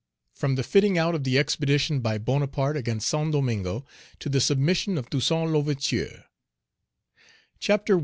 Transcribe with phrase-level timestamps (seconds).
[0.33, 3.85] FROM THE FITTING OUT OF THE EXPEDITION BY BONAPARTE AGAINST SAINT DOMINGO
[4.17, 5.99] TO THE SUBMISSION OF TOUSSAINT L'OUVERTURE.
[6.07, 7.99] Page 145 CHAPTER I.